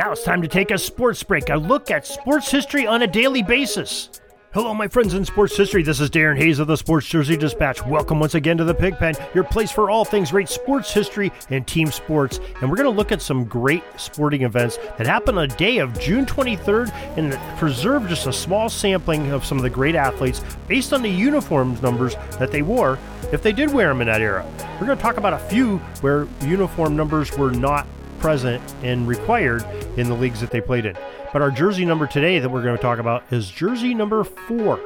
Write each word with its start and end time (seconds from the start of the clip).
Now 0.00 0.12
it's 0.12 0.24
time 0.24 0.40
to 0.40 0.48
take 0.48 0.70
a 0.70 0.78
sports 0.78 1.22
break, 1.22 1.50
a 1.50 1.56
look 1.56 1.90
at 1.90 2.06
sports 2.06 2.50
history 2.50 2.86
on 2.86 3.02
a 3.02 3.06
daily 3.06 3.42
basis. 3.42 4.08
Hello, 4.54 4.72
my 4.72 4.88
friends 4.88 5.12
in 5.12 5.26
sports 5.26 5.54
history. 5.54 5.82
This 5.82 6.00
is 6.00 6.08
Darren 6.08 6.38
Hayes 6.38 6.58
of 6.58 6.68
the 6.68 6.76
Sports 6.78 7.06
Jersey 7.06 7.36
Dispatch. 7.36 7.84
Welcome 7.84 8.18
once 8.18 8.34
again 8.34 8.56
to 8.56 8.64
the 8.64 8.72
Pigpen, 8.72 9.14
your 9.34 9.44
place 9.44 9.70
for 9.70 9.90
all 9.90 10.06
things 10.06 10.30
great 10.30 10.48
sports 10.48 10.90
history 10.90 11.30
and 11.50 11.66
team 11.66 11.88
sports. 11.88 12.40
And 12.62 12.70
we're 12.70 12.78
going 12.78 12.90
to 12.90 12.96
look 12.96 13.12
at 13.12 13.20
some 13.20 13.44
great 13.44 13.82
sporting 13.98 14.40
events 14.40 14.78
that 14.96 15.06
happened 15.06 15.36
on 15.36 15.44
a 15.44 15.54
day 15.56 15.76
of 15.80 16.00
June 16.00 16.24
23rd 16.24 16.90
and 17.18 17.58
preserve 17.58 18.08
just 18.08 18.26
a 18.26 18.32
small 18.32 18.70
sampling 18.70 19.30
of 19.32 19.44
some 19.44 19.58
of 19.58 19.62
the 19.62 19.68
great 19.68 19.96
athletes 19.96 20.42
based 20.66 20.94
on 20.94 21.02
the 21.02 21.10
uniforms 21.10 21.82
numbers 21.82 22.14
that 22.38 22.50
they 22.50 22.62
wore 22.62 22.98
if 23.34 23.42
they 23.42 23.52
did 23.52 23.70
wear 23.70 23.88
them 23.88 24.00
in 24.00 24.06
that 24.06 24.22
era. 24.22 24.50
We're 24.80 24.86
going 24.86 24.96
to 24.96 25.02
talk 25.02 25.18
about 25.18 25.34
a 25.34 25.38
few 25.38 25.76
where 26.00 26.26
uniform 26.40 26.96
numbers 26.96 27.36
were 27.36 27.50
not 27.50 27.86
present 28.20 28.62
and 28.82 29.08
required 29.08 29.64
in 29.96 30.08
the 30.08 30.14
leagues 30.14 30.40
that 30.40 30.50
they 30.50 30.60
played 30.60 30.86
in. 30.86 30.96
But 31.32 31.42
our 31.42 31.50
jersey 31.50 31.84
number 31.84 32.06
today 32.06 32.38
that 32.38 32.48
we're 32.48 32.62
going 32.62 32.76
to 32.76 32.82
talk 32.82 32.98
about 32.98 33.24
is 33.32 33.50
jersey 33.50 33.94
number 33.94 34.22
four. 34.24 34.80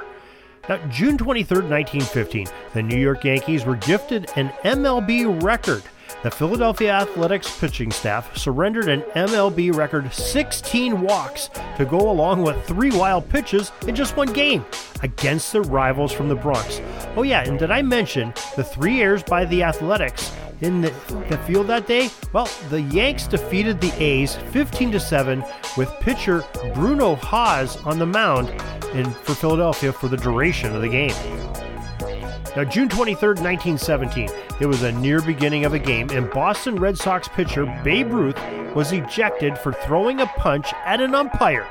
Now, 0.68 0.78
June 0.88 1.18
23rd, 1.18 1.68
1915, 1.68 2.46
the 2.72 2.82
New 2.82 2.96
York 2.96 3.24
Yankees 3.24 3.66
were 3.66 3.76
gifted 3.76 4.30
an 4.36 4.48
MLB 4.64 5.42
record. 5.42 5.82
The 6.22 6.30
Philadelphia 6.30 6.90
Athletics 6.90 7.58
pitching 7.58 7.90
staff 7.90 8.34
surrendered 8.34 8.88
an 8.88 9.02
MLB 9.14 9.74
record 9.74 10.10
16 10.10 11.02
walks 11.02 11.50
to 11.76 11.84
go 11.84 12.10
along 12.10 12.42
with 12.42 12.64
three 12.64 12.90
wild 12.90 13.28
pitches 13.28 13.72
in 13.86 13.94
just 13.94 14.16
one 14.16 14.32
game 14.32 14.64
against 15.02 15.52
their 15.52 15.60
rivals 15.62 16.12
from 16.12 16.30
the 16.30 16.34
Bronx. 16.34 16.80
Oh, 17.14 17.24
yeah, 17.24 17.42
and 17.42 17.58
did 17.58 17.70
I 17.70 17.82
mention 17.82 18.32
the 18.56 18.64
three 18.64 19.02
errors 19.02 19.22
by 19.22 19.44
the 19.44 19.62
Athletics 19.62 20.32
in 20.60 20.80
the, 20.80 20.90
the 21.28 21.38
field 21.46 21.66
that 21.68 21.86
day? 21.86 22.10
Well, 22.32 22.48
the 22.70 22.80
Yanks 22.80 23.26
defeated 23.26 23.80
the 23.80 23.92
A's 24.02 24.36
15 24.36 24.92
to 24.92 25.00
7 25.00 25.44
with 25.76 25.90
pitcher 26.00 26.44
Bruno 26.74 27.14
Haas 27.16 27.76
on 27.84 27.98
the 27.98 28.06
mound 28.06 28.48
in, 28.94 29.10
for 29.10 29.34
Philadelphia 29.34 29.92
for 29.92 30.08
the 30.08 30.16
duration 30.16 30.74
of 30.74 30.82
the 30.82 30.88
game. 30.88 31.14
Now, 32.56 32.62
June 32.62 32.88
23rd, 32.88 33.40
1917, 33.42 34.28
it 34.60 34.66
was 34.66 34.84
a 34.84 34.92
near 34.92 35.20
beginning 35.20 35.64
of 35.64 35.74
a 35.74 35.78
game, 35.78 36.08
and 36.10 36.30
Boston 36.30 36.76
Red 36.76 36.96
Sox 36.96 37.26
pitcher 37.26 37.66
Babe 37.82 38.12
Ruth 38.12 38.38
was 38.76 38.92
ejected 38.92 39.58
for 39.58 39.72
throwing 39.72 40.20
a 40.20 40.26
punch 40.26 40.72
at 40.84 41.00
an 41.00 41.16
umpire. 41.16 41.66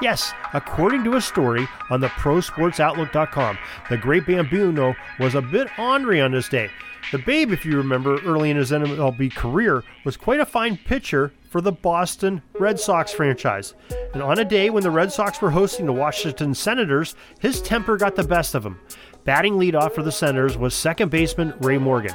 Yes, 0.00 0.32
according 0.54 1.04
to 1.04 1.16
a 1.16 1.20
story 1.20 1.68
on 1.90 2.00
the 2.00 2.08
ProSportsOutlook.com, 2.08 3.58
the 3.88 3.98
great 3.98 4.26
Bambino 4.26 4.94
was 5.18 5.34
a 5.34 5.42
bit 5.42 5.68
ornery 5.78 6.20
on 6.20 6.32
this 6.32 6.48
day. 6.48 6.70
The 7.12 7.18
Babe, 7.18 7.50
if 7.52 7.64
you 7.64 7.76
remember, 7.76 8.20
early 8.20 8.50
in 8.50 8.56
his 8.56 8.70
MLB 8.70 9.34
career, 9.34 9.82
was 10.04 10.16
quite 10.16 10.40
a 10.40 10.46
fine 10.46 10.76
pitcher 10.76 11.32
for 11.48 11.60
the 11.60 11.72
Boston 11.72 12.40
Red 12.58 12.78
Sox 12.78 13.12
franchise. 13.12 13.74
And 14.14 14.22
on 14.22 14.38
a 14.38 14.44
day 14.44 14.70
when 14.70 14.84
the 14.84 14.90
Red 14.90 15.10
Sox 15.10 15.42
were 15.42 15.50
hosting 15.50 15.86
the 15.86 15.92
Washington 15.92 16.54
Senators, 16.54 17.16
his 17.40 17.60
temper 17.60 17.96
got 17.96 18.14
the 18.14 18.22
best 18.22 18.54
of 18.54 18.64
him. 18.64 18.78
Batting 19.24 19.54
leadoff 19.54 19.94
for 19.94 20.02
the 20.02 20.12
Senators 20.12 20.56
was 20.56 20.74
second 20.74 21.10
baseman 21.10 21.54
Ray 21.60 21.78
Morgan. 21.78 22.14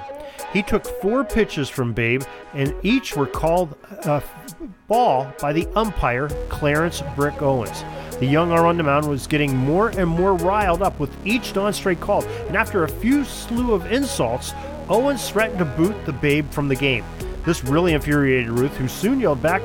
He 0.51 0.63
took 0.63 0.85
four 1.01 1.23
pitches 1.23 1.69
from 1.69 1.93
Babe, 1.93 2.23
and 2.53 2.73
each 2.81 3.15
were 3.15 3.27
called 3.27 3.75
uh, 4.05 4.21
a 4.21 4.67
ball 4.87 5.31
by 5.39 5.53
the 5.53 5.67
umpire, 5.75 6.29
Clarence 6.49 7.03
Brick 7.15 7.41
Owens. 7.41 7.83
The 8.19 8.25
young 8.25 8.51
arm 8.51 8.65
on 8.65 8.77
the 8.77 8.83
mound 8.83 9.07
was 9.07 9.27
getting 9.27 9.55
more 9.55 9.89
and 9.89 10.07
more 10.07 10.33
riled 10.35 10.81
up 10.81 10.99
with 10.99 11.13
each 11.25 11.53
non 11.53 11.73
strike 11.73 11.99
call, 11.99 12.23
and 12.47 12.55
after 12.55 12.83
a 12.83 12.89
few 12.89 13.25
slew 13.25 13.73
of 13.73 13.91
insults, 13.91 14.53
Owens 14.89 15.29
threatened 15.29 15.59
to 15.59 15.65
boot 15.65 15.95
the 16.05 16.13
babe 16.13 16.49
from 16.49 16.67
the 16.67 16.75
game. 16.75 17.03
This 17.43 17.63
really 17.63 17.93
infuriated 17.93 18.49
Ruth, 18.49 18.75
who 18.77 18.87
soon 18.87 19.19
yelled 19.19 19.41
back, 19.41 19.61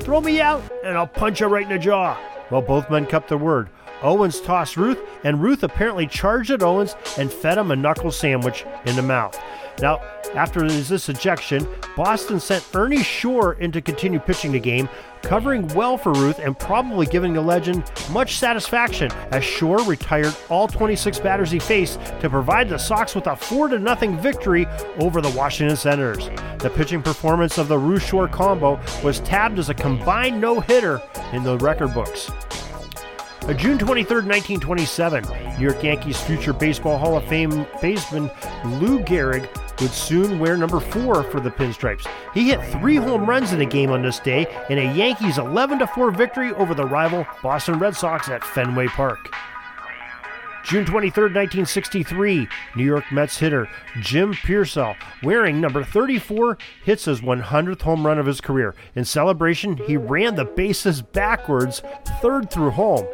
Throw 0.00 0.20
me 0.20 0.40
out, 0.40 0.62
and 0.84 0.96
I'll 0.96 1.06
punch 1.06 1.40
you 1.40 1.46
right 1.46 1.62
in 1.62 1.68
the 1.68 1.78
jaw. 1.78 2.18
Well, 2.50 2.62
both 2.62 2.90
men 2.90 3.06
kept 3.06 3.28
their 3.28 3.38
word. 3.38 3.68
Owens 4.02 4.40
tossed 4.40 4.76
Ruth, 4.76 4.98
and 5.24 5.42
Ruth 5.42 5.62
apparently 5.62 6.06
charged 6.06 6.50
at 6.50 6.62
Owens 6.62 6.96
and 7.18 7.32
fed 7.32 7.58
him 7.58 7.70
a 7.70 7.76
knuckle 7.76 8.10
sandwich 8.10 8.64
in 8.86 8.96
the 8.96 9.02
mouth. 9.02 9.38
Now, 9.80 10.00
after 10.34 10.68
this 10.68 11.08
ejection, 11.08 11.66
Boston 11.96 12.38
sent 12.38 12.68
Ernie 12.74 13.02
Shore 13.02 13.54
in 13.54 13.72
to 13.72 13.80
continue 13.80 14.18
pitching 14.18 14.52
the 14.52 14.60
game, 14.60 14.88
covering 15.22 15.66
well 15.68 15.96
for 15.96 16.12
Ruth 16.12 16.38
and 16.38 16.58
probably 16.58 17.06
giving 17.06 17.32
the 17.32 17.40
legend 17.40 17.90
much 18.10 18.36
satisfaction 18.36 19.10
as 19.30 19.42
Shore 19.42 19.82
retired 19.84 20.36
all 20.48 20.68
26 20.68 21.18
batters 21.20 21.50
he 21.50 21.58
faced 21.58 22.00
to 22.20 22.28
provide 22.28 22.68
the 22.68 22.78
Sox 22.78 23.14
with 23.14 23.26
a 23.26 23.36
4 23.36 23.70
0 23.70 23.96
victory 24.20 24.66
over 24.98 25.20
the 25.20 25.30
Washington 25.30 25.76
Senators. 25.76 26.28
The 26.58 26.70
pitching 26.70 27.02
performance 27.02 27.58
of 27.58 27.68
the 27.68 27.78
Ruth 27.78 28.04
Shore 28.04 28.28
combo 28.28 28.78
was 29.02 29.20
tabbed 29.20 29.58
as 29.58 29.70
a 29.70 29.74
combined 29.74 30.40
no 30.40 30.60
hitter 30.60 31.00
in 31.32 31.42
the 31.42 31.58
record 31.58 31.94
books. 31.94 32.30
Uh, 33.50 33.54
June 33.54 33.76
23, 33.76 34.18
1927, 34.18 35.24
New 35.58 35.64
York 35.64 35.82
Yankees 35.82 36.20
future 36.20 36.52
Baseball 36.52 36.96
Hall 36.96 37.16
of 37.16 37.24
Fame 37.24 37.66
baseman 37.82 38.30
Lou 38.64 39.00
Gehrig 39.00 39.42
would 39.80 39.90
soon 39.90 40.38
wear 40.38 40.56
number 40.56 40.78
four 40.78 41.24
for 41.24 41.40
the 41.40 41.50
Pinstripes. 41.50 42.06
He 42.32 42.48
hit 42.48 42.64
three 42.66 42.94
home 42.94 43.28
runs 43.28 43.52
in 43.52 43.60
a 43.60 43.66
game 43.66 43.90
on 43.90 44.02
this 44.02 44.20
day 44.20 44.46
in 44.68 44.78
a 44.78 44.94
Yankees 44.94 45.36
11 45.36 45.84
4 45.84 46.12
victory 46.12 46.52
over 46.52 46.74
the 46.74 46.86
rival 46.86 47.26
Boston 47.42 47.80
Red 47.80 47.96
Sox 47.96 48.28
at 48.28 48.44
Fenway 48.44 48.86
Park. 48.86 49.34
June 50.70 50.86
23, 50.86 51.24
1963, 51.24 52.48
New 52.76 52.84
York 52.84 53.02
Mets 53.10 53.36
hitter 53.36 53.68
Jim 54.00 54.32
Piersall, 54.32 54.94
wearing 55.20 55.60
number 55.60 55.82
34, 55.82 56.56
hits 56.84 57.06
his 57.06 57.20
100th 57.22 57.82
home 57.82 58.06
run 58.06 58.20
of 58.20 58.26
his 58.26 58.40
career. 58.40 58.76
In 58.94 59.04
celebration, 59.04 59.76
he 59.76 59.96
ran 59.96 60.36
the 60.36 60.44
bases 60.44 61.02
backwards, 61.02 61.82
third 62.22 62.52
through 62.52 62.70
home. 62.70 63.04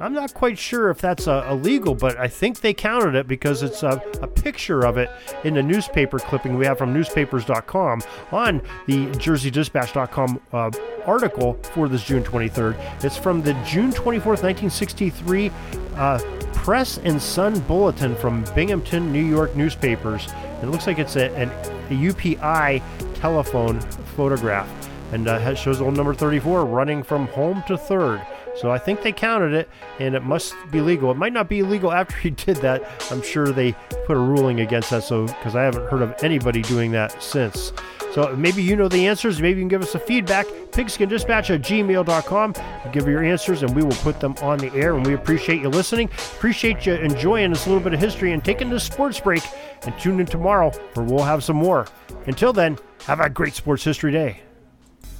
I'm 0.00 0.14
not 0.14 0.34
quite 0.34 0.56
sure 0.56 0.88
if 0.88 0.98
that's 0.98 1.26
uh, 1.26 1.48
illegal, 1.50 1.96
but 1.96 2.16
I 2.16 2.28
think 2.28 2.60
they 2.60 2.72
counted 2.72 3.16
it 3.16 3.26
because 3.26 3.64
it's 3.64 3.82
a, 3.82 4.00
a 4.22 4.28
picture 4.28 4.86
of 4.86 4.96
it 4.96 5.10
in 5.42 5.54
the 5.54 5.64
newspaper 5.64 6.20
clipping 6.20 6.56
we 6.56 6.64
have 6.66 6.78
from 6.78 6.92
newspapers.com 6.92 8.02
on 8.30 8.62
the 8.86 9.06
jerseydispatch.com 9.06 10.40
uh, 10.52 10.70
article 11.04 11.54
for 11.74 11.88
this 11.88 12.04
June 12.04 12.22
23rd. 12.22 13.04
It's 13.04 13.16
from 13.16 13.42
the 13.42 13.54
June 13.64 13.90
24th, 13.90 14.44
1963 14.44 15.50
uh, 15.96 16.18
Press 16.60 16.98
and 16.98 17.20
Sun 17.20 17.58
Bulletin 17.60 18.14
from 18.14 18.44
Binghamton, 18.54 19.10
New 19.10 19.24
York 19.24 19.56
newspapers. 19.56 20.28
It 20.62 20.66
looks 20.66 20.86
like 20.86 20.98
it's 20.98 21.16
a, 21.16 21.34
an, 21.34 21.48
a 21.48 22.12
UPI 22.12 22.82
telephone 23.14 23.80
photograph 24.14 24.68
and 25.12 25.26
uh, 25.26 25.54
shows 25.54 25.80
old 25.80 25.96
number 25.96 26.12
34 26.12 26.66
running 26.66 27.02
from 27.02 27.28
home 27.28 27.64
to 27.66 27.78
third. 27.78 28.20
So 28.56 28.70
I 28.70 28.78
think 28.78 29.02
they 29.02 29.12
counted 29.12 29.52
it, 29.52 29.68
and 29.98 30.14
it 30.14 30.22
must 30.22 30.54
be 30.70 30.80
legal. 30.80 31.10
It 31.10 31.16
might 31.16 31.32
not 31.32 31.48
be 31.48 31.60
illegal 31.60 31.92
after 31.92 32.16
he 32.16 32.30
did 32.30 32.56
that. 32.58 32.82
I'm 33.10 33.22
sure 33.22 33.46
they 33.46 33.72
put 34.06 34.16
a 34.16 34.20
ruling 34.20 34.60
against 34.60 34.90
that. 34.90 35.04
So 35.04 35.26
because 35.26 35.54
I 35.54 35.62
haven't 35.62 35.88
heard 35.88 36.02
of 36.02 36.14
anybody 36.22 36.62
doing 36.62 36.90
that 36.92 37.22
since. 37.22 37.72
So 38.12 38.34
maybe 38.36 38.62
you 38.62 38.74
know 38.74 38.88
the 38.88 39.06
answers. 39.06 39.40
Maybe 39.40 39.60
you 39.60 39.62
can 39.62 39.68
give 39.68 39.82
us 39.82 39.94
a 39.94 40.00
feedback. 40.00 40.46
Pigskindispatch 40.72 41.54
at 41.54 41.62
gmail.com. 41.62 42.54
Give 42.92 43.06
your 43.06 43.22
answers, 43.22 43.62
and 43.62 43.74
we 43.74 43.82
will 43.84 43.96
put 43.96 44.18
them 44.18 44.34
on 44.42 44.58
the 44.58 44.72
air. 44.74 44.96
And 44.96 45.06
we 45.06 45.14
appreciate 45.14 45.62
you 45.62 45.68
listening. 45.68 46.08
Appreciate 46.36 46.86
you 46.86 46.94
enjoying 46.94 47.50
this 47.50 47.66
little 47.66 47.82
bit 47.82 47.94
of 47.94 48.00
history 48.00 48.32
and 48.32 48.44
taking 48.44 48.68
this 48.68 48.84
sports 48.84 49.20
break. 49.20 49.42
And 49.82 49.96
tune 49.98 50.18
in 50.18 50.26
tomorrow, 50.26 50.70
where 50.94 51.06
we'll 51.06 51.24
have 51.24 51.44
some 51.44 51.56
more. 51.56 51.86
Until 52.26 52.52
then, 52.52 52.78
have 53.06 53.20
a 53.20 53.30
great 53.30 53.54
sports 53.54 53.84
history 53.84 54.12
day. 54.12 54.40